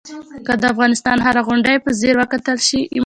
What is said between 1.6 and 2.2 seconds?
په ځیر